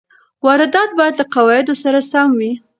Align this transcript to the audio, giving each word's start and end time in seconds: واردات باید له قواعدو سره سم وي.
واردات 0.45 0.89
باید 0.97 1.15
له 1.19 1.25
قواعدو 1.33 1.73
سره 1.83 1.99
سم 2.11 2.29
وي. 2.39 2.51